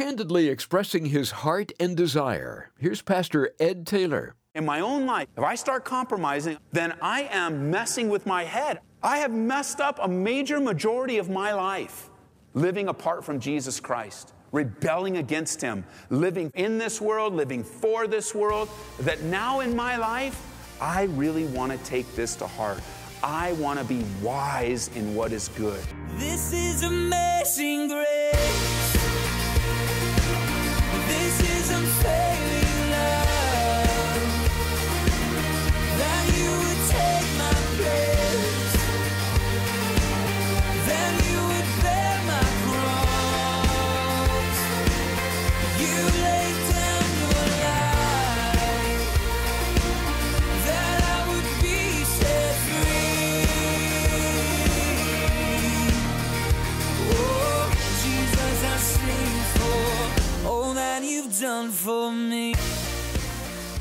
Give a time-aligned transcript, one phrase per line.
[0.00, 2.70] candidly expressing his heart and desire.
[2.78, 4.34] Here's Pastor Ed Taylor.
[4.54, 8.80] In my own life, if I start compromising, then I am messing with my head.
[9.02, 12.08] I have messed up a major majority of my life
[12.54, 18.34] living apart from Jesus Christ, rebelling against Him, living in this world, living for this
[18.34, 18.70] world.
[19.00, 20.40] That now in my life,
[20.80, 22.80] I really want to take this to heart.
[23.22, 25.84] I want to be wise in what is good.
[26.16, 28.79] This is amazing grace.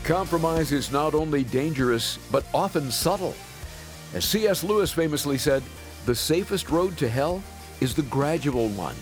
[0.10, 3.36] Compromise is not only dangerous, but often subtle.
[4.16, 4.64] As C.S.
[4.64, 5.62] Lewis famously said,
[6.08, 7.44] the safest road to hell
[7.80, 8.96] is the gradual one.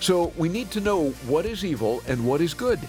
[0.00, 2.80] So we need to know what is evil and what is good.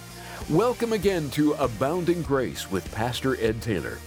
[0.49, 3.99] Welcome again to Abounding Grace with Pastor Ed Taylor.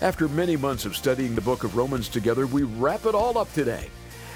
[0.00, 3.52] After many months of studying the book of Romans together, we wrap it all up
[3.52, 3.90] today.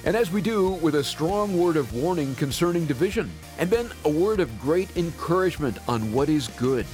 [0.04, 4.10] And as we do, with a strong word of warning concerning division, and then a
[4.10, 6.84] word of great encouragement on what is good.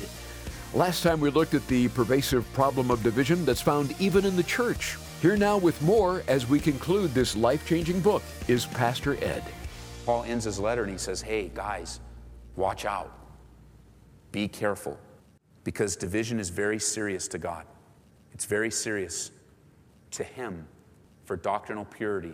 [0.74, 4.42] Last time we looked at the pervasive problem of division that's found even in the
[4.42, 4.96] church.
[5.20, 9.44] Here now with more as we conclude this life changing book is Pastor Ed.
[10.06, 12.00] Paul ends his letter and he says, Hey, guys,
[12.56, 13.12] watch out.
[14.32, 14.98] Be careful.
[15.62, 17.66] Because division is very serious to God.
[18.32, 19.30] It's very serious
[20.12, 20.66] to Him
[21.26, 22.32] for doctrinal purity.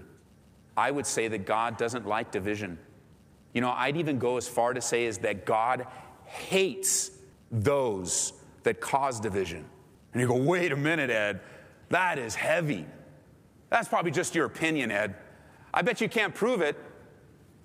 [0.77, 2.79] I would say that God doesn't like division.
[3.53, 5.87] You know, I'd even go as far to say is that God
[6.25, 7.11] hates
[7.51, 8.33] those
[8.63, 9.65] that cause division.
[10.13, 11.41] And you go, wait a minute, Ed,
[11.91, 12.87] that is heavy.
[13.71, 15.15] That's probably just your opinion, Ed.
[15.73, 16.77] I bet you can't prove it.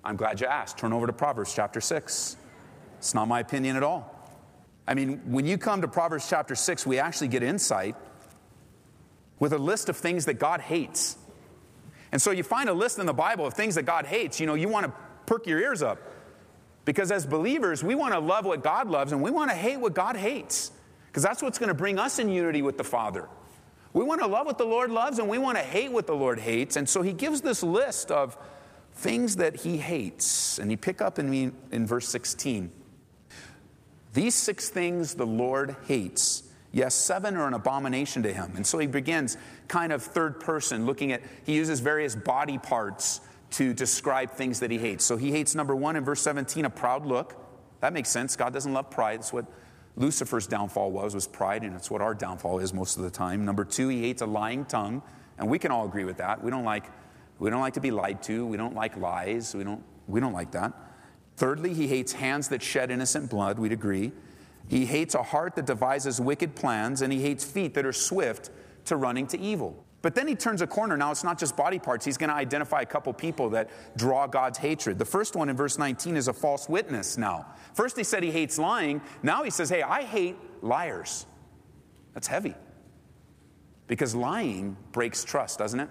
[0.04, 0.78] I'm glad you asked.
[0.78, 2.36] Turn over to Proverbs chapter 6.
[2.98, 4.10] It's not my opinion at all.
[4.86, 7.96] I mean, when you come to Proverbs chapter 6, we actually get insight
[9.38, 11.16] with a list of things that God hates.
[12.12, 14.46] And so you find a list in the Bible of things that God hates, you
[14.46, 14.92] know, you want to
[15.26, 15.98] perk your ears up.
[16.84, 19.78] Because as believers, we want to love what God loves and we want to hate
[19.78, 20.70] what God hates.
[21.06, 23.28] Because that's what's going to bring us in unity with the Father.
[23.92, 26.14] We want to love what the Lord loves and we want to hate what the
[26.14, 26.76] Lord hates.
[26.76, 28.36] And so he gives this list of
[28.94, 30.58] things that he hates.
[30.58, 32.70] And he pick up in, me in verse 16.
[34.12, 36.42] These six things the Lord hates.
[36.72, 38.54] Yes, seven are an abomination to him.
[38.56, 39.36] And so he begins
[39.68, 43.20] kind of third person, looking at, he uses various body parts
[43.54, 45.04] to describe things that he hates.
[45.04, 47.36] So he hates number one in verse 17, a proud look.
[47.80, 48.34] That makes sense.
[48.36, 49.20] God doesn't love pride.
[49.20, 49.46] That's what
[49.96, 53.44] Lucifer's downfall was, was pride, and it's what our downfall is most of the time.
[53.44, 55.02] Number two, he hates a lying tongue.
[55.38, 56.42] And we can all agree with that.
[56.42, 56.84] We don't like,
[57.38, 58.46] we don't like to be lied to.
[58.46, 59.54] We don't like lies.
[59.54, 60.72] We don't, we don't like that.
[61.36, 63.58] Thirdly, he hates hands that shed innocent blood.
[63.58, 64.12] We'd agree.
[64.68, 68.50] He hates a heart that devises wicked plans, and he hates feet that are swift
[68.86, 69.84] to running to evil.
[70.04, 70.98] But then he turns a corner.
[70.98, 72.04] Now it's not just body parts.
[72.04, 74.98] He's going to identify a couple people that draw God's hatred.
[74.98, 77.46] The first one in verse 19 is a false witness now.
[77.72, 79.00] First he said he hates lying.
[79.22, 81.24] Now he says, hey, I hate liars.
[82.12, 82.54] That's heavy.
[83.86, 85.88] Because lying breaks trust, doesn't it?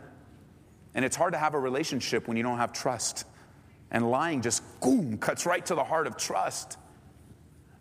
[0.94, 3.26] And it's hard to have a relationship when you don't have trust.
[3.90, 6.78] And lying just, boom, cuts right to the heart of trust.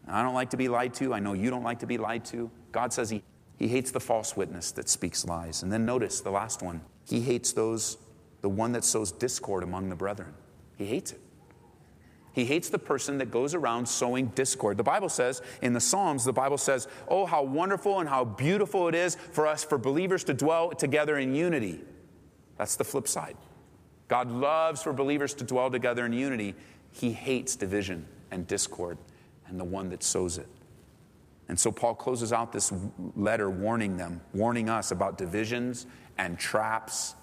[0.09, 1.13] I don't like to be lied to.
[1.13, 2.51] I know you don't like to be lied to.
[2.73, 3.23] God says he,
[3.63, 5.63] he hates the false witness that speaks lies.
[5.63, 6.81] And then notice the last one.
[7.09, 7.97] He hates those,
[8.41, 10.35] the one that sows discord among the brethren.
[10.77, 11.21] He hates it.
[12.33, 14.79] He hates the person that goes around sowing discord.
[14.79, 18.89] The Bible says in the Psalms, the Bible says, Oh, how wonderful and how beautiful
[18.89, 21.83] it is for us, for believers to dwell together in unity.
[22.59, 23.37] That's the flip side.
[24.09, 26.57] God loves for believers to dwell together in unity.
[26.91, 28.99] He hates division and discord
[29.47, 30.49] and the one that sows it.
[31.53, 32.73] And so Paul closes out this
[33.15, 35.85] letter warning them, warning us about divisions
[36.17, 37.15] and traps.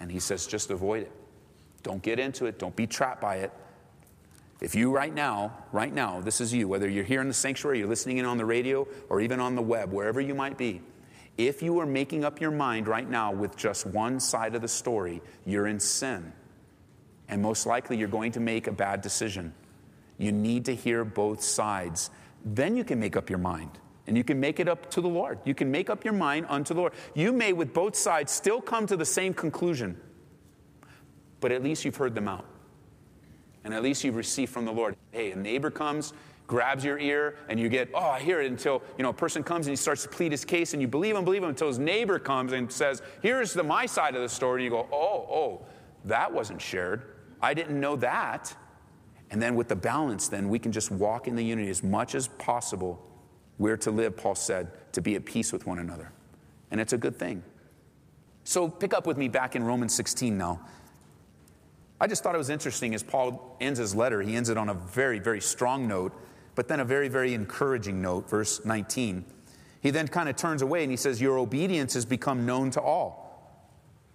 [0.00, 1.12] And he says, just avoid it.
[1.82, 2.58] Don't get into it.
[2.58, 3.52] Don't be trapped by it.
[4.62, 7.80] If you right now, right now, this is you, whether you're here in the sanctuary,
[7.80, 10.80] you're listening in on the radio, or even on the web, wherever you might be,
[11.36, 14.68] if you are making up your mind right now with just one side of the
[14.68, 16.32] story, you're in sin.
[17.28, 19.52] And most likely you're going to make a bad decision.
[20.16, 22.08] You need to hear both sides.
[22.44, 23.78] Then you can make up your mind.
[24.06, 25.38] And you can make it up to the Lord.
[25.44, 26.94] You can make up your mind unto the Lord.
[27.14, 30.00] You may, with both sides, still come to the same conclusion,
[31.38, 32.44] but at least you've heard them out.
[33.62, 34.96] And at least you've received from the Lord.
[35.12, 36.12] Hey, a neighbor comes,
[36.48, 39.44] grabs your ear, and you get, oh, I hear it until, you know, a person
[39.44, 41.68] comes and he starts to plead his case, and you believe him, believe him until
[41.68, 44.62] his neighbor comes and says, here's the my side of the story.
[44.62, 45.66] And you go, oh, oh,
[46.06, 47.02] that wasn't shared.
[47.40, 48.56] I didn't know that.
[49.30, 52.14] And then with the balance, then we can just walk in the unity as much
[52.14, 53.00] as possible.
[53.58, 56.12] We're to live, Paul said, to be at peace with one another.
[56.70, 57.42] And it's a good thing.
[58.44, 60.60] So pick up with me back in Romans 16 now.
[62.00, 64.70] I just thought it was interesting as Paul ends his letter, he ends it on
[64.70, 66.12] a very, very strong note,
[66.54, 69.24] but then a very, very encouraging note, verse 19.
[69.82, 72.80] He then kind of turns away and he says, Your obedience has become known to
[72.80, 73.30] all.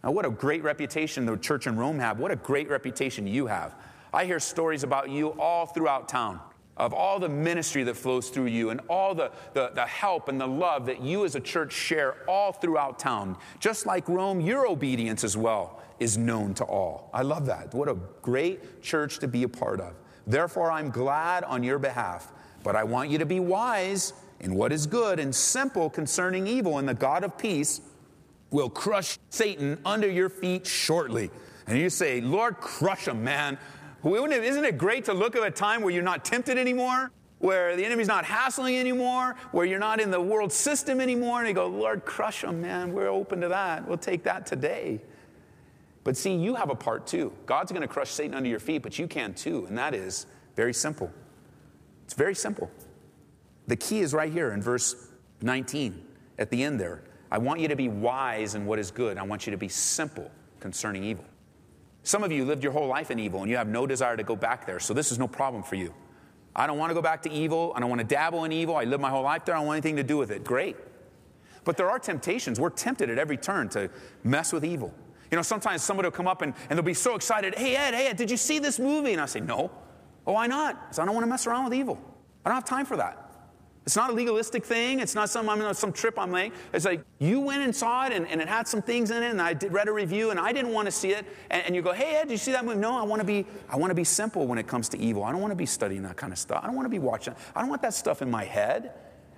[0.04, 2.20] Now, what a great reputation the church in Rome have.
[2.20, 3.76] What a great reputation you have.
[4.16, 6.40] I hear stories about you all throughout town
[6.78, 10.40] of all the ministry that flows through you and all the, the, the, help and
[10.40, 13.38] the love that you as a church share all throughout town.
[13.60, 17.10] Just like Rome, your obedience as well is known to all.
[17.14, 17.74] I love that.
[17.74, 19.94] What a great church to be a part of.
[20.26, 22.32] Therefore, I'm glad on your behalf,
[22.64, 26.78] but I want you to be wise in what is good and simple concerning evil,
[26.78, 27.82] and the God of peace
[28.50, 31.32] will crush Satan under your feet shortly.
[31.68, 33.58] And you say, Lord, crush him, man.
[34.06, 37.12] Isn't it great to look at a time where you're not tempted anymore?
[37.40, 41.48] Where the enemy's not hassling anymore, where you're not in the world system anymore, and
[41.48, 42.94] you go, Lord, crush them, man.
[42.94, 43.88] We're open to that.
[43.88, 45.02] We'll take that today.
[46.04, 47.34] But see, you have a part too.
[47.46, 50.28] God's going to crush Satan under your feet, but you can too, and that is
[50.56, 51.12] very simple.
[52.06, 52.72] It's very simple.
[53.68, 54.96] The key is right here in verse
[55.42, 56.06] 19,
[56.38, 57.04] at the end there.
[57.32, 59.18] I want you to be wise in what is good.
[59.18, 61.26] I want you to be simple concerning evil.
[62.06, 64.22] Some of you lived your whole life in evil and you have no desire to
[64.22, 65.92] go back there, so this is no problem for you.
[66.56, 67.74] I don't want to go back to evil.
[67.76, 68.78] I don't want to dabble in evil.
[68.78, 69.56] I lived my whole life there.
[69.56, 70.44] I don't want anything to do with it.
[70.44, 70.78] Great.
[71.64, 72.60] But there are temptations.
[72.60, 73.90] We're tempted at every turn to
[74.24, 74.94] mess with evil.
[75.32, 77.56] You know, sometimes somebody will come up and, and they'll be so excited.
[77.56, 79.14] Hey, Ed, hey, Ed, did you see this movie?
[79.14, 79.72] And I say, no.
[80.28, 80.80] Oh, why not?
[80.84, 82.00] Because I don't want to mess around with evil.
[82.46, 83.25] I don't have time for that.
[83.86, 85.00] It's not a legalistic thing.
[85.00, 86.52] It's not some, I'm mean, some trip I'm laying.
[86.74, 89.30] It's like you went and saw it and, and it had some things in it
[89.30, 91.26] and I did, read a review and I didn't want to see it.
[91.52, 92.80] And, and you go, hey, Ed, did you see that movie?
[92.80, 95.24] No, I want to be, I want to be simple when it comes to evil.
[95.24, 96.62] I don't want to be studying that kind of stuff.
[96.64, 97.36] I don't want to be watching.
[97.56, 98.94] I don't want that stuff in my head.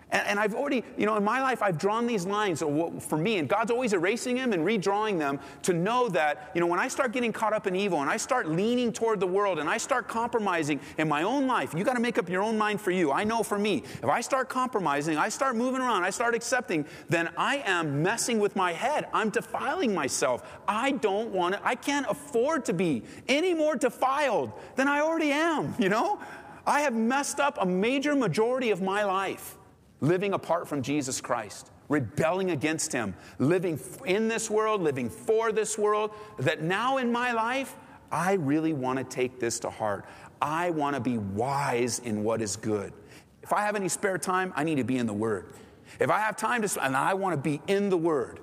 [0.09, 3.39] And, and, I've already, you know, in my life, I've drawn these lines for me,
[3.39, 6.87] and God's always erasing them and redrawing them to know that, you know, when I
[6.87, 9.77] start getting caught up in evil and I start leaning toward the world and I
[9.77, 12.91] start compromising in my own life, you got to make up your own mind for
[12.91, 13.11] you.
[13.11, 16.85] I know for me, if I start compromising, I start moving around, I start accepting,
[17.09, 19.07] then I am messing with my head.
[19.13, 20.57] I'm defiling myself.
[20.69, 25.31] I don't want to, I can't afford to be any more defiled than I already
[25.31, 26.19] am, you know?
[26.65, 29.56] I have messed up a major majority of my life
[30.01, 35.77] living apart from Jesus Christ, rebelling against Him, living in this world, living for this
[35.77, 37.75] world, that now in my life,
[38.11, 40.05] I really want to take this to heart.
[40.41, 42.93] I want to be wise in what is good.
[43.41, 45.53] If I have any spare time, I need to be in the Word.
[45.99, 48.39] If I have time to, and I want to be in the Word,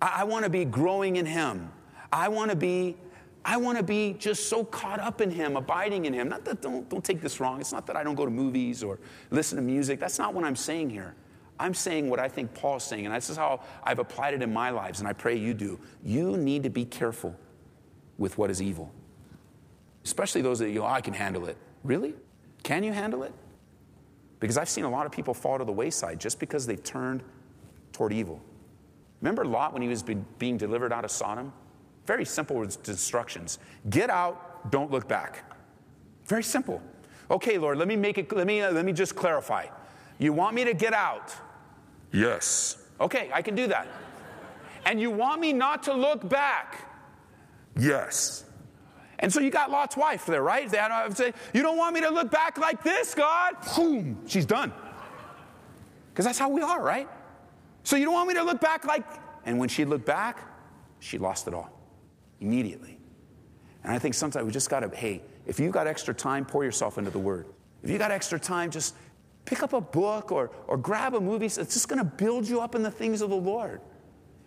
[0.00, 1.72] I, I want to be growing in Him.
[2.12, 2.96] I want to be
[3.48, 6.28] I want to be just so caught up in Him, abiding in Him.
[6.28, 7.62] Not that, don't, don't take this wrong.
[7.62, 8.98] It's not that I don't go to movies or
[9.30, 9.98] listen to music.
[9.98, 11.14] That's not what I'm saying here.
[11.58, 14.52] I'm saying what I think Paul's saying, and this is how I've applied it in
[14.52, 15.80] my lives, and I pray you do.
[16.04, 17.34] You need to be careful
[18.18, 18.92] with what is evil,
[20.04, 21.56] especially those that you, oh, I can handle it.
[21.84, 22.14] Really?
[22.64, 23.32] Can you handle it?
[24.40, 27.22] Because I've seen a lot of people fall to the wayside just because they've turned
[27.92, 28.42] toward evil.
[29.22, 31.50] Remember Lot when he was being delivered out of Sodom?
[32.08, 33.58] Very simple instructions.
[33.90, 35.44] Get out, don't look back.
[36.24, 36.80] Very simple.
[37.30, 39.66] Okay, Lord, let me make it, let me, uh, let me just clarify.
[40.18, 41.34] You want me to get out?
[42.10, 42.78] Yes.
[42.98, 43.86] Okay, I can do that.
[44.86, 46.88] And you want me not to look back?
[47.78, 48.46] Yes.
[49.18, 50.66] And so you got Lot's wife there, right?
[50.66, 53.54] They had, I say, you don't want me to look back like this, God?
[53.76, 54.72] Boom, she's done.
[56.10, 57.06] Because that's how we are, right?
[57.82, 59.04] So you don't want me to look back like,
[59.44, 60.42] and when she looked back,
[61.00, 61.77] she lost it all
[62.40, 62.98] immediately.
[63.84, 66.64] And I think sometimes we just got to, hey, if you've got extra time, pour
[66.64, 67.46] yourself into the Word.
[67.82, 68.94] If you got extra time, just
[69.44, 71.46] pick up a book or, or grab a movie.
[71.46, 73.80] It's just going to build you up in the things of the Lord.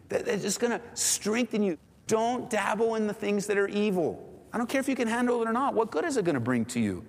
[0.09, 1.77] It's just going to strengthen you.
[2.07, 4.27] Don't dabble in the things that are evil.
[4.53, 5.73] I don't care if you can handle it or not.
[5.73, 7.05] What good is it going to bring to you?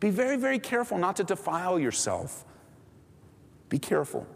[0.00, 2.44] Be very, very careful not to defile yourself.
[3.68, 4.26] Be careful.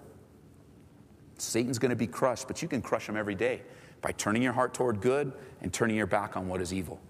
[1.39, 3.63] Satan's going to be crushed, but you can crush him every day
[4.07, 5.33] by turning your heart toward good
[5.63, 7.01] and turning your back on what is evil,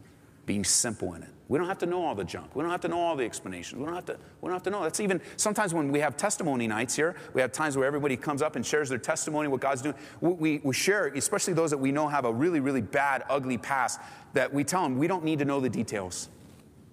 [0.46, 1.28] being simple in it.
[1.46, 2.56] We don't have to know all the junk.
[2.56, 3.78] We don't have to know all the explanations.
[3.78, 4.82] We don't have to, we don't have to know.
[4.82, 8.40] That's even sometimes when we have testimony nights here, we have times where everybody comes
[8.40, 9.94] up and shares their testimony, what God's doing.
[10.22, 14.00] We, we, share, especially those that we know have a really, really bad, ugly past,
[14.32, 16.30] that we tell them we don't need to know the details.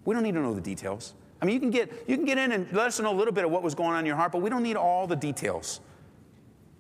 [0.03, 1.13] We don't need to know the details.
[1.41, 3.33] I mean, you can get, you can get in and let us know a little
[3.33, 5.15] bit of what was going on in your heart, but we don't need all the
[5.15, 5.79] details.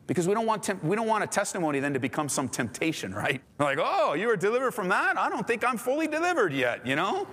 [0.05, 3.13] Because we don't, want temp- we don't want a testimony then to become some temptation,
[3.15, 3.41] right?
[3.59, 5.17] Like, oh, you were delivered from that?
[5.17, 7.27] I don't think I'm fully delivered yet, you know?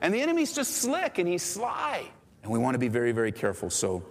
[0.00, 2.08] And the enemy's just slick and he's sly.
[2.42, 3.70] And we want to be very, very careful.
[3.70, 4.04] So,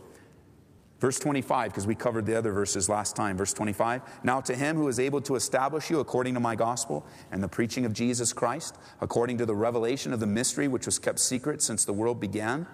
[1.00, 3.38] verse 25, because we covered the other verses last time.
[3.38, 7.06] Verse 25 Now to him who is able to establish you according to my gospel
[7.32, 10.98] and the preaching of Jesus Christ, according to the revelation of the mystery which was
[10.98, 12.66] kept secret since the world began,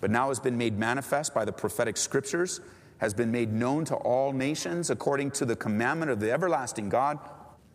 [0.00, 2.60] but now has been made manifest by the prophetic scriptures,
[3.02, 7.18] has been made known to all nations according to the commandment of the everlasting God.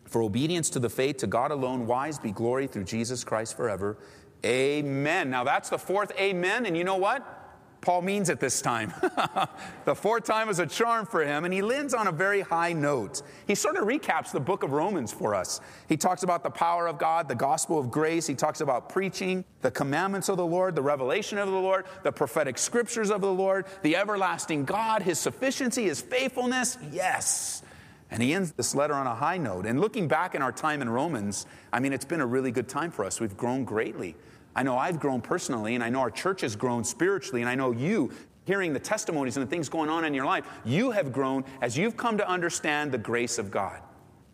[0.05, 3.97] For obedience to the faith, to God alone, wise be glory through Jesus Christ forever.
[4.45, 5.29] Amen.
[5.29, 7.36] Now that's the fourth amen, and you know what?
[7.81, 8.93] Paul means it this time.
[9.85, 12.73] the fourth time is a charm for him, and he lands on a very high
[12.73, 13.21] note.
[13.45, 15.61] He sort of recaps the book of Romans for us.
[15.87, 18.27] He talks about the power of God, the gospel of grace.
[18.27, 22.11] He talks about preaching, the commandments of the Lord, the revelation of the Lord, the
[22.11, 26.77] prophetic scriptures of the Lord, the everlasting God, his sufficiency, his faithfulness.
[26.91, 27.61] Yes.
[28.09, 29.65] And he ends this letter on a high note.
[29.65, 32.69] And looking back in our time in Romans, I mean, it's been a really good
[32.69, 33.19] time for us.
[33.19, 34.15] We've grown greatly.
[34.57, 37.53] I know I've grown personally, and I know our church has grown spiritually, and I
[37.53, 38.11] know you,
[38.45, 41.77] hearing the testimonies and the things going on in your life, you have grown as
[41.77, 43.79] you've come to understand the grace of God.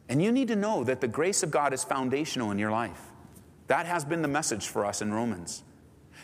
[0.07, 3.01] And you need to know that the grace of God is foundational in your life.
[3.67, 5.63] That has been the message for us in Romans.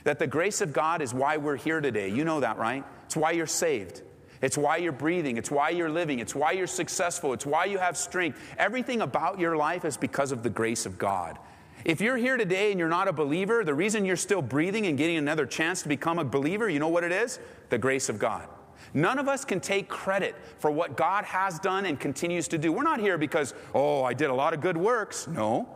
[0.06, 2.08] That the grace of God is why we're here today.
[2.08, 2.86] You know that, right?
[3.06, 4.02] It's why you're saved.
[4.42, 5.36] It's why you're breathing.
[5.36, 6.20] It's why you're living.
[6.20, 7.34] It's why you're successful.
[7.34, 8.40] It's why you have strength.
[8.58, 11.38] Everything about your life is because of the grace of God.
[11.86, 14.98] If you're here today and you're not a believer, the reason you're still breathing and
[14.98, 17.40] getting another chance to become a believer, you know what it is?
[17.70, 18.48] The grace of God.
[18.94, 22.72] None of us can take credit for what God has done and continues to do.
[22.72, 25.28] We're not here because, oh, I did a lot of good works.
[25.28, 25.70] No.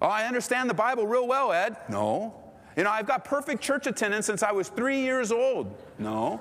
[0.00, 1.76] Oh, I understand the Bible real well, Ed.
[1.88, 2.34] No.
[2.76, 5.76] You know, I've got perfect church attendance since I was three years old.
[5.98, 6.40] No.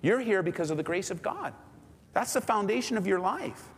[0.00, 1.52] You're here because of the grace of God.
[2.12, 3.68] That's the foundation of your life.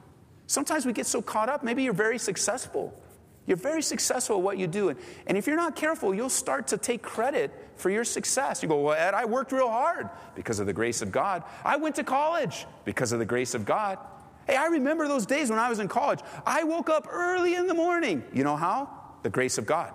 [0.47, 2.99] Sometimes we get so caught up, maybe you're very successful.
[3.46, 4.88] You're very successful at what you do.
[4.88, 8.62] And, and if you're not careful, you'll start to take credit for your success.
[8.62, 11.42] You go, Well, Ed, I worked real hard because of the grace of God.
[11.64, 13.98] I went to college because of the grace of God.
[14.46, 16.20] Hey, I remember those days when I was in college.
[16.46, 18.22] I woke up early in the morning.
[18.32, 18.90] You know how?
[19.22, 19.92] The grace of God.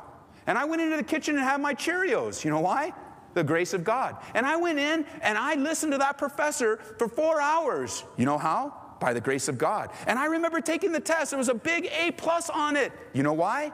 [0.47, 2.43] And I went into the kitchen and had my Cheerios.
[2.43, 2.93] You know why?
[3.35, 4.17] The grace of God.
[4.33, 8.03] And I went in and I listened to that professor for four hours.
[8.17, 8.73] You know how?
[8.99, 9.91] By the grace of God.
[10.07, 11.31] And I remember taking the test.
[11.31, 12.91] There was a big A plus on it.
[13.13, 13.71] You know why?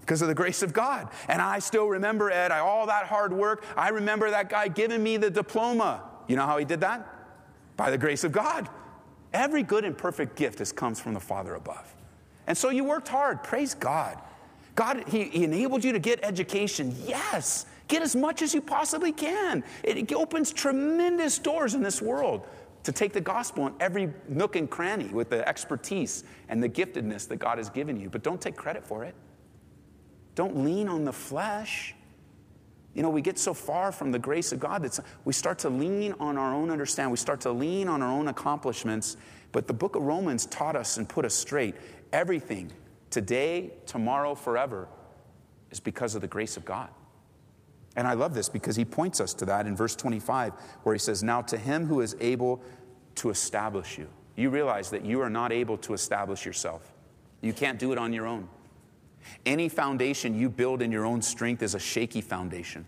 [0.00, 1.08] Because of the grace of God.
[1.28, 3.64] And I still remember, Ed, I, all that hard work.
[3.76, 6.02] I remember that guy giving me the diploma.
[6.28, 7.06] You know how he did that?
[7.76, 8.68] By the grace of God.
[9.32, 11.94] Every good and perfect gift has comes from the Father above.
[12.46, 13.42] And so you worked hard.
[13.42, 14.18] Praise God.
[14.74, 16.94] God, he, he enabled you to get education.
[17.04, 17.66] Yes.
[17.88, 19.64] Get as much as you possibly can.
[19.82, 22.46] It opens tremendous doors in this world
[22.88, 27.28] to take the gospel in every nook and cranny with the expertise and the giftedness
[27.28, 28.08] that God has given you.
[28.08, 29.14] But don't take credit for it.
[30.34, 31.94] Don't lean on the flesh.
[32.94, 35.68] You know, we get so far from the grace of God that we start to
[35.68, 37.10] lean on our own understanding.
[37.10, 39.18] We start to lean on our own accomplishments.
[39.52, 41.74] But the book of Romans taught us and put us straight.
[42.14, 42.72] Everything,
[43.10, 44.88] today, tomorrow, forever,
[45.70, 46.88] is because of the grace of God.
[47.98, 50.52] And I love this because he points us to that in verse 25,
[50.84, 52.62] where he says, Now to him who is able
[53.18, 54.08] to establish you.
[54.36, 56.92] You realize that you are not able to establish yourself,
[57.40, 58.48] you can't do it on your own.
[59.44, 62.86] Any foundation you build in your own strength is a shaky foundation.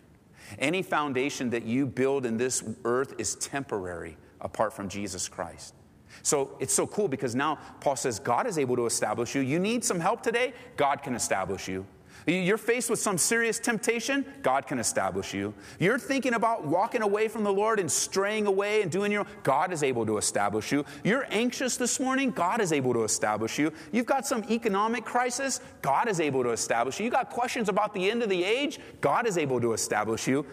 [0.59, 5.75] Any foundation that you build in this earth is temporary apart from Jesus Christ.
[6.23, 9.43] So it's so cool because now Paul says God is able to establish you.
[9.43, 10.55] You need some help today?
[10.77, 11.87] God can establish you.
[12.27, 15.55] You're faced with some serious temptation, God can establish you.
[15.79, 19.27] You're thinking about walking away from the Lord and straying away and doing your own,
[19.43, 20.85] God is able to establish you.
[21.05, 23.73] You're anxious this morning, God is able to establish you.
[23.93, 27.05] You've got some economic crisis, God is able to establish you.
[27.05, 30.47] You got questions about the end of the age, God is able to establish you.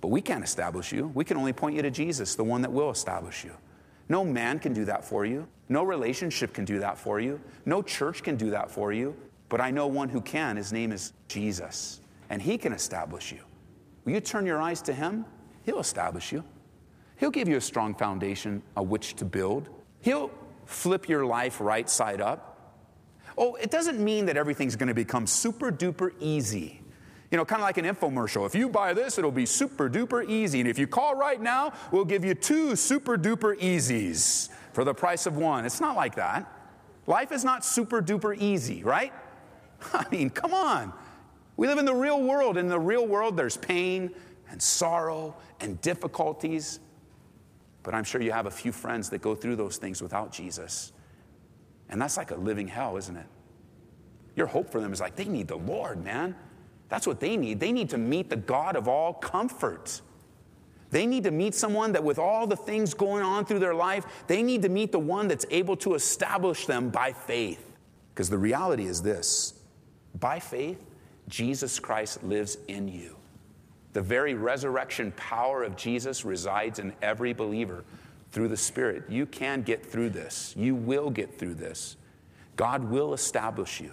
[0.00, 1.08] But we can't establish you.
[1.14, 3.52] We can only point you to Jesus, the one that will establish you.
[4.08, 5.46] No man can do that for you.
[5.68, 7.40] No relationship can do that for you.
[7.64, 9.14] No church can do that for you.
[9.50, 10.56] But I know one who can.
[10.56, 13.40] His name is Jesus, and he can establish you.
[14.04, 15.26] Will you turn your eyes to him?
[15.64, 16.42] He'll establish you.
[17.16, 19.68] He'll give you a strong foundation on which to build.
[20.00, 20.30] He'll
[20.64, 22.46] flip your life right side up.
[23.36, 26.80] Oh, it doesn't mean that everything's going to become super duper easy.
[27.30, 28.46] You know, kind of like an infomercial.
[28.46, 30.60] If you buy this, it'll be super duper easy.
[30.60, 34.94] And if you call right now, we'll give you two super duper easies for the
[34.94, 35.64] price of one.
[35.64, 36.50] It's not like that.
[37.06, 39.12] Life is not super duper easy, right?
[39.92, 40.92] I mean, come on.
[41.56, 42.56] We live in the real world.
[42.56, 44.10] In the real world, there's pain
[44.50, 46.80] and sorrow and difficulties.
[47.82, 50.92] But I'm sure you have a few friends that go through those things without Jesus.
[51.88, 53.26] And that's like a living hell, isn't it?
[54.36, 56.34] Your hope for them is like, they need the Lord, man.
[56.88, 57.60] That's what they need.
[57.60, 60.00] They need to meet the God of all comfort.
[60.90, 64.06] They need to meet someone that, with all the things going on through their life,
[64.26, 67.76] they need to meet the one that's able to establish them by faith.
[68.12, 69.59] Because the reality is this
[70.18, 70.84] by faith,
[71.28, 73.16] Jesus Christ lives in you.
[73.92, 77.84] The very resurrection power of Jesus resides in every believer
[78.30, 79.04] through the Spirit.
[79.08, 80.54] You can get through this.
[80.56, 81.96] You will get through this.
[82.56, 83.92] God will establish you.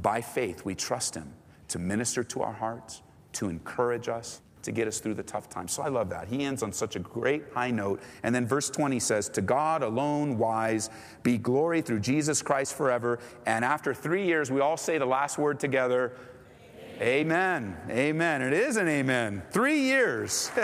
[0.00, 1.32] By faith, we trust Him
[1.68, 3.02] to minister to our hearts,
[3.34, 5.72] to encourage us, to get us through the tough times.
[5.72, 6.28] So I love that.
[6.28, 8.00] He ends on such a great high note.
[8.22, 10.90] And then verse 20 says, To God alone wise
[11.22, 13.18] be glory through Jesus Christ forever.
[13.46, 16.12] And after three years, we all say the last word together
[17.00, 17.76] Amen.
[17.90, 18.42] Amen.
[18.42, 19.42] It is an amen.
[19.52, 20.50] Three years.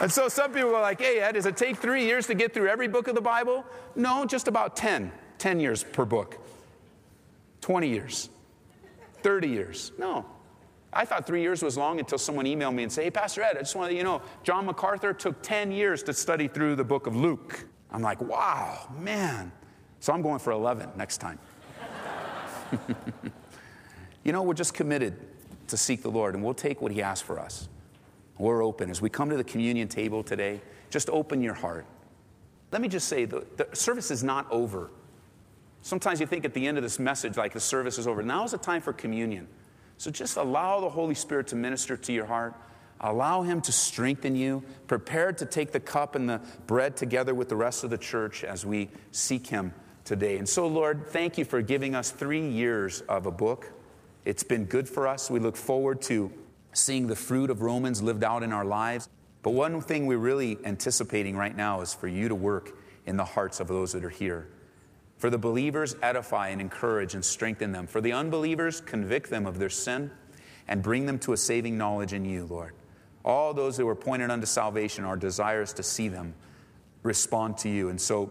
[0.00, 2.52] and so some people are like, hey, Ed, does it take three years to get
[2.52, 3.64] through every book of the Bible?
[3.94, 5.12] No, just about 10.
[5.38, 6.38] 10 years per book.
[7.60, 8.28] 20 years.
[9.22, 9.92] 30 years.
[9.96, 10.26] No.
[10.96, 13.56] I thought three years was long until someone emailed me and said, hey, Pastor Ed,
[13.56, 16.84] I just want to you know, John MacArthur took 10 years to study through the
[16.84, 17.66] book of Luke.
[17.90, 19.52] I'm like, wow, man.
[20.00, 21.38] So I'm going for 11 next time.
[24.26, 25.14] You know, we're just committed
[25.68, 27.68] to seek the Lord, and we'll take what He asks for us.
[28.38, 28.90] We're open.
[28.90, 30.60] As we come to the communion table today,
[30.90, 31.86] just open your heart.
[32.72, 34.90] Let me just say the, the service is not over.
[35.80, 38.20] Sometimes you think at the end of this message, like the service is over.
[38.20, 39.46] Now is the time for communion.
[39.98, 42.54] So just allow the Holy Spirit to minister to your heart.
[43.00, 44.62] Allow Him to strengthen you.
[44.86, 48.44] Prepared to take the cup and the bread together with the rest of the church
[48.44, 49.72] as we seek Him
[50.04, 50.38] today.
[50.38, 53.72] And so, Lord, thank you for giving us three years of a book.
[54.24, 55.30] It's been good for us.
[55.30, 56.32] We look forward to
[56.72, 59.08] seeing the fruit of Romans lived out in our lives.
[59.42, 63.24] But one thing we're really anticipating right now is for you to work in the
[63.24, 64.48] hearts of those that are here.
[65.18, 67.86] For the believers, edify and encourage and strengthen them.
[67.86, 70.10] For the unbelievers, convict them of their sin
[70.68, 72.74] and bring them to a saving knowledge in you, Lord.
[73.24, 76.34] All those who are pointed unto salvation, our desire is to see them
[77.02, 77.88] respond to you.
[77.88, 78.30] And so,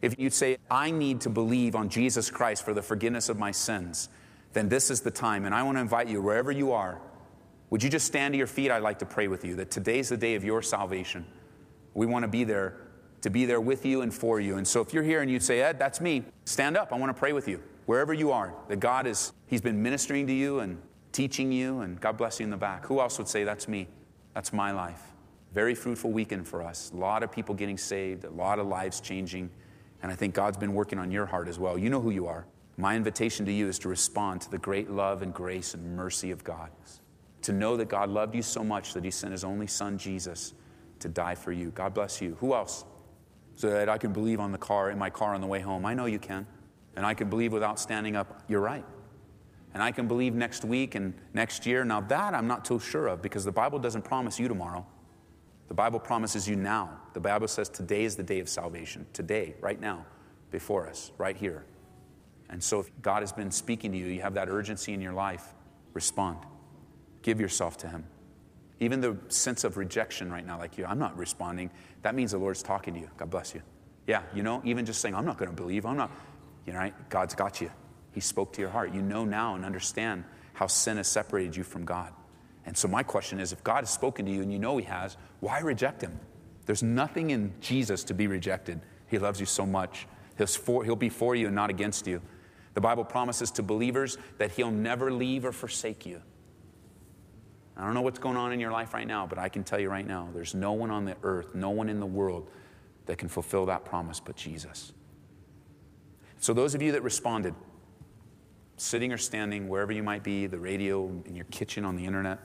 [0.00, 3.52] if you say, I need to believe on Jesus Christ for the forgiveness of my
[3.52, 4.08] sins,
[4.52, 5.44] then this is the time.
[5.44, 7.00] And I want to invite you, wherever you are,
[7.70, 8.70] would you just stand to your feet?
[8.70, 11.24] I'd like to pray with you that today's the day of your salvation.
[11.94, 12.76] We want to be there,
[13.22, 14.58] to be there with you and for you.
[14.58, 16.92] And so if you're here and you say, Ed, that's me, stand up.
[16.92, 17.62] I want to pray with you.
[17.86, 20.80] Wherever you are, that God is, He's been ministering to you and
[21.12, 22.86] teaching you, and God bless you in the back.
[22.86, 23.88] Who else would say, That's me?
[24.34, 25.02] That's my life.
[25.52, 26.90] Very fruitful weekend for us.
[26.92, 29.50] A lot of people getting saved, a lot of lives changing.
[30.02, 31.78] And I think God's been working on your heart as well.
[31.78, 32.46] You know who you are.
[32.76, 36.30] My invitation to you is to respond to the great love and grace and mercy
[36.30, 36.70] of God.
[37.42, 40.54] To know that God loved you so much that he sent his only son, Jesus,
[41.00, 41.70] to die for you.
[41.70, 42.36] God bless you.
[42.40, 42.84] Who else?
[43.56, 45.84] So that I can believe on the car, in my car on the way home.
[45.84, 46.46] I know you can.
[46.96, 48.42] And I can believe without standing up.
[48.48, 48.84] You're right.
[49.74, 51.84] And I can believe next week and next year.
[51.84, 54.86] Now, that I'm not too sure of because the Bible doesn't promise you tomorrow.
[55.68, 57.00] The Bible promises you now.
[57.14, 59.06] The Bible says today is the day of salvation.
[59.14, 60.04] Today, right now,
[60.50, 61.64] before us, right here.
[62.50, 65.14] And so, if God has been speaking to you, you have that urgency in your
[65.14, 65.54] life,
[65.94, 66.38] respond.
[67.22, 68.04] Give yourself to Him.
[68.80, 71.70] Even the sense of rejection right now, like you, I'm not responding,
[72.02, 73.08] that means the Lord's talking to you.
[73.16, 73.62] God bless you.
[74.06, 76.10] Yeah, you know, even just saying, I'm not going to believe, I'm not,
[76.66, 77.08] you know, right?
[77.08, 77.70] God's got you.
[78.12, 78.92] He spoke to your heart.
[78.92, 82.12] You know now and understand how sin has separated you from God.
[82.66, 84.84] And so, my question is if God has spoken to you and you know He
[84.84, 86.18] has, why reject Him?
[86.66, 88.80] There's nothing in Jesus to be rejected.
[89.08, 90.06] He loves you so much.
[90.38, 92.22] He'll, for, he'll be for you and not against you.
[92.74, 96.22] The Bible promises to believers that He'll never leave or forsake you.
[97.76, 99.80] I don't know what's going on in your life right now, but I can tell
[99.80, 102.50] you right now there's no one on the earth, no one in the world
[103.06, 104.92] that can fulfill that promise but Jesus.
[106.38, 107.54] So, those of you that responded,
[108.76, 112.40] sitting or standing, wherever you might be, the radio, in your kitchen, on the internet,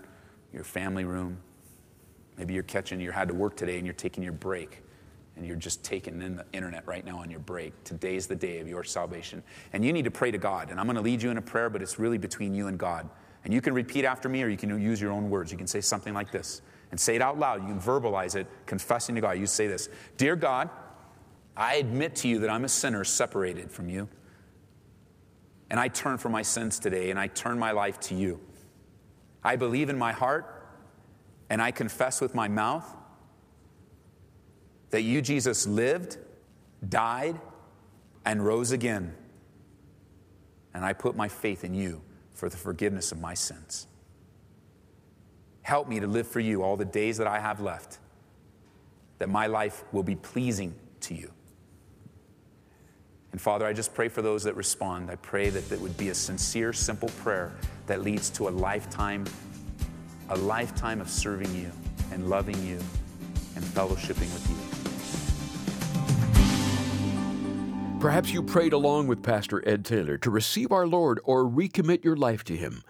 [0.54, 1.40] your family room,
[2.38, 4.84] maybe you're catching, you had to work today and you're taking your break
[5.36, 7.72] and you're just taking in the internet right now on your break.
[7.84, 9.44] Today's the day of your salvation.
[9.72, 10.72] And you need to pray to God.
[10.72, 12.78] And I'm going to lead you in a prayer, but it's really between you and
[12.78, 13.08] God.
[13.48, 15.54] And you can repeat after me or you can use your own words.
[15.54, 17.62] You can say something like this and say it out loud.
[17.62, 19.40] You can verbalize it, confessing to God.
[19.40, 20.70] You say this Dear God,
[21.56, 24.10] I admit to you that I'm a sinner separated from you.
[25.70, 28.42] And I turn from my sins today and I turn my life to you.
[29.46, 30.68] I believe in my heart
[31.50, 32.98] and I confess with my mouth
[34.90, 36.18] that you, Jesus, lived,
[36.90, 37.40] died,
[38.26, 39.16] and rose again.
[40.74, 42.02] And I put my faith in you
[42.38, 43.88] for the forgiveness of my sins.
[45.64, 47.98] Help me to live for you all the days that I have left,
[49.18, 51.32] that my life will be pleasing to you.
[53.32, 55.10] And Father, I just pray for those that respond.
[55.10, 57.54] I pray that it would be a sincere, simple prayer
[57.88, 59.26] that leads to a lifetime,
[60.30, 61.72] a lifetime of serving you
[62.12, 62.78] and loving you
[63.56, 64.87] and fellowshipping with you.
[68.00, 72.16] Perhaps you prayed along with Pastor Ed Taylor to receive our Lord or recommit your
[72.16, 72.84] life to Him.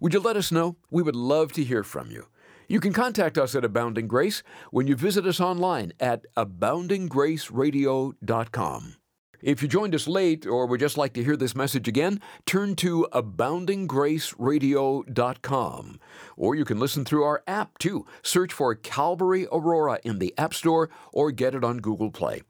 [0.00, 0.76] Would you let us know?
[0.90, 2.28] We would love to hear from you.
[2.66, 8.96] You can contact us at Abounding Grace when you visit us online at aboundinggraceradio.com.
[9.42, 12.74] If you joined us late or would just like to hear this message again, turn
[12.76, 16.00] to aboundinggraceradio.com.
[16.38, 18.06] Or you can listen through our app too.
[18.22, 22.40] Search for Calvary Aurora in the App Store or get it on Google Play.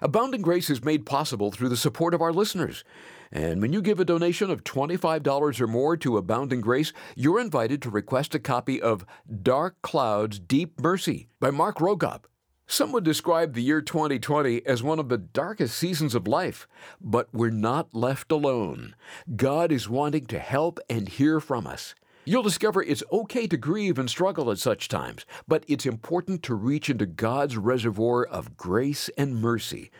[0.00, 2.84] Abounding Grace is made possible through the support of our listeners.
[3.32, 7.82] And when you give a donation of $25 or more to Abounding Grace, you're invited
[7.82, 9.04] to request a copy of
[9.42, 12.24] Dark Clouds, Deep Mercy by Mark Vroegop.
[12.70, 16.68] Some would describe the year 2020 as one of the darkest seasons of life,
[17.00, 18.94] but we're not left alone.
[19.34, 21.94] God is wanting to help and hear from us.
[22.28, 26.54] You'll discover it's okay to grieve and struggle at such times, but it's important to
[26.54, 29.90] reach into God's reservoir of grace and mercy.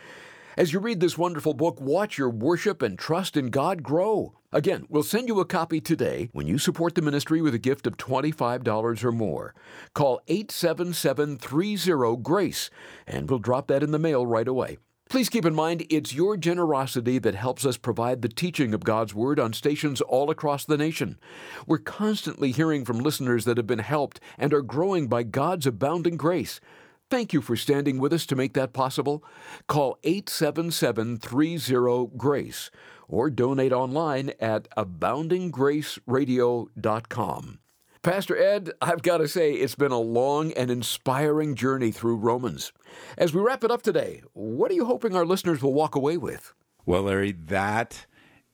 [0.54, 4.34] As you read this wonderful book, watch your worship and trust in God grow.
[4.52, 7.86] Again, we'll send you a copy today when you support the ministry with a gift
[7.86, 9.54] of $25 or more.
[9.94, 12.68] Call 877 30 GRACE
[13.06, 14.76] and we'll drop that in the mail right away.
[15.08, 19.14] Please keep in mind it's your generosity that helps us provide the teaching of God's
[19.14, 21.18] Word on stations all across the nation.
[21.66, 26.18] We're constantly hearing from listeners that have been helped and are growing by God's abounding
[26.18, 26.60] grace.
[27.08, 29.24] Thank you for standing with us to make that possible.
[29.66, 32.70] Call 877 30 GRACE
[33.08, 37.58] or donate online at aboundinggraceradio.com.
[38.02, 42.72] Pastor Ed, I've got to say, it's been a long and inspiring journey through Romans.
[43.16, 46.16] As we wrap it up today, what are you hoping our listeners will walk away
[46.16, 46.52] with?
[46.86, 48.06] Well, Larry, that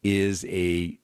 [0.02, 0.98] is a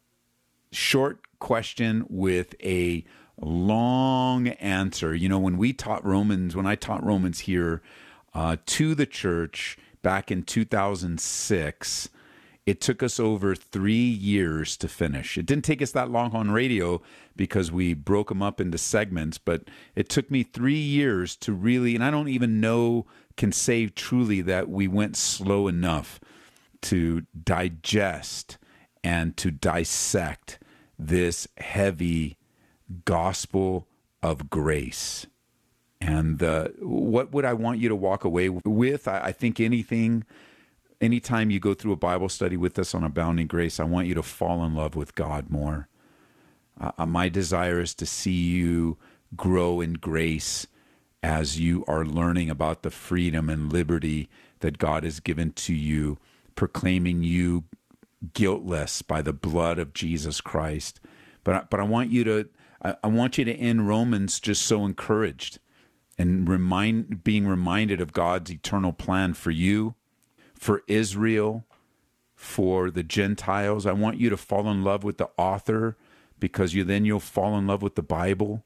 [0.72, 3.04] short question with a
[3.40, 5.14] long answer.
[5.14, 7.82] You know, when we taught Romans, when I taught Romans here
[8.34, 12.08] uh, to the church back in 2006,
[12.66, 15.38] it took us over three years to finish.
[15.38, 17.00] It didn't take us that long on radio
[17.36, 21.94] because we broke them up into segments, but it took me three years to really,
[21.94, 26.20] and I don't even know, can say truly that we went slow enough
[26.82, 28.58] to digest
[29.02, 30.58] and to dissect
[30.98, 32.36] this heavy
[33.04, 33.88] gospel
[34.22, 35.26] of grace.
[36.00, 39.08] And uh, what would I want you to walk away with?
[39.08, 40.24] I, I think anything,
[41.00, 44.14] anytime you go through a Bible study with us on Abounding Grace, I want you
[44.14, 45.88] to fall in love with God more.
[46.80, 48.98] Uh, my desire is to see you
[49.36, 50.66] grow in grace
[51.22, 54.28] as you are learning about the freedom and liberty
[54.60, 56.18] that God has given to you,
[56.54, 57.64] proclaiming you
[58.32, 61.00] guiltless by the blood of Jesus Christ.
[61.44, 62.48] But but I want you to
[62.82, 65.58] I, I want you to end Romans just so encouraged
[66.18, 69.94] and remind being reminded of God's eternal plan for you,
[70.60, 71.64] for Israel,
[72.36, 73.86] for the Gentiles.
[73.86, 75.96] I want you to fall in love with the author
[76.38, 78.62] because you then you'll fall in love with the Bible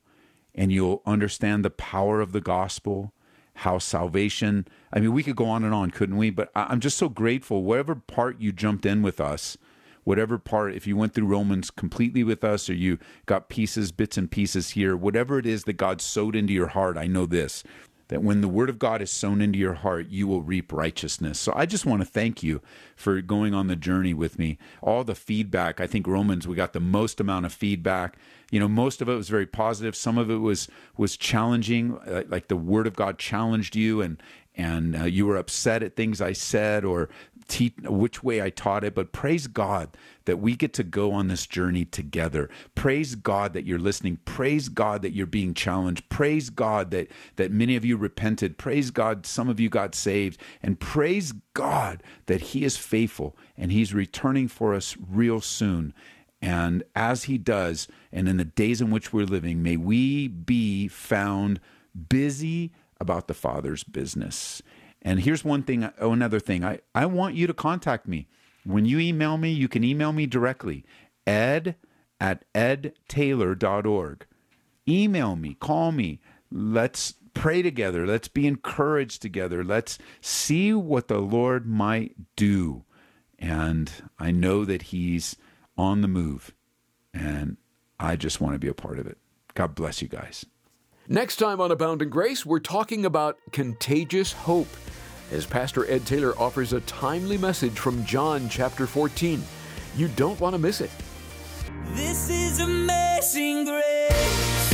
[0.56, 3.12] and you'll understand the power of the gospel,
[3.54, 4.66] how salvation.
[4.92, 6.30] I mean, we could go on and on, couldn't we?
[6.30, 7.62] But I'm just so grateful.
[7.62, 9.56] Whatever part you jumped in with us,
[10.02, 14.18] whatever part, if you went through Romans completely with us or you got pieces, bits
[14.18, 17.62] and pieces here, whatever it is that God sowed into your heart, I know this
[18.08, 21.38] that when the word of God is sown into your heart, you will reap righteousness.
[21.38, 22.60] So I just want to thank you
[22.96, 24.58] for going on the journey with me.
[24.82, 28.16] All the feedback, I think Romans, we got the most amount of feedback.
[28.50, 29.96] You know, most of it was very positive.
[29.96, 34.22] Some of it was was challenging, uh, like the word of God challenged you and
[34.56, 37.08] and uh, you were upset at things I said or
[37.48, 41.28] te- which way I taught it, but praise God that we get to go on
[41.28, 42.48] this journey together.
[42.74, 44.18] Praise God that you're listening.
[44.24, 46.08] Praise God that you're being challenged.
[46.08, 48.58] Praise God that that many of you repented.
[48.58, 53.72] Praise God some of you got saved and praise God that he is faithful and
[53.72, 55.94] he's returning for us real soon.
[56.42, 60.88] And as he does, and in the days in which we're living, may we be
[60.88, 61.58] found
[62.08, 64.62] busy about the Father's business.
[65.04, 66.64] And here's one thing, oh, another thing.
[66.64, 68.26] I, I want you to contact me.
[68.64, 70.84] When you email me, you can email me directly,
[71.26, 71.76] ed
[72.18, 74.26] at edtaylor.org.
[74.88, 76.20] Email me, call me.
[76.50, 78.06] Let's pray together.
[78.06, 79.62] Let's be encouraged together.
[79.62, 82.84] Let's see what the Lord might do.
[83.38, 85.36] And I know that He's
[85.76, 86.54] on the move.
[87.12, 87.58] And
[88.00, 89.18] I just want to be a part of it.
[89.54, 90.46] God bless you guys.
[91.08, 94.68] Next time on Abounding Grace, we're talking about contagious hope
[95.30, 99.42] as Pastor Ed Taylor offers a timely message from John chapter 14.
[99.96, 100.90] You don't want to miss it.
[101.88, 104.73] This is amazing grace.